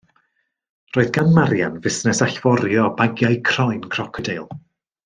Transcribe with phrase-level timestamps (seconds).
[0.95, 4.53] Roedd gan Marian fusnes allforio bagiau croen crocodeil.